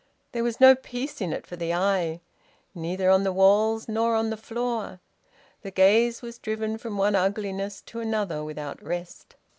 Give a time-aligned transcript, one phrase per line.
[0.31, 2.21] There was no peace in it for the eye,
[2.73, 4.99] neither on the walls nor on the floor.
[5.61, 9.35] The gaze was driven from one ugliness to another without rest.